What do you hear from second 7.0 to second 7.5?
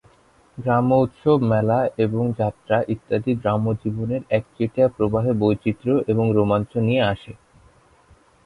আসে।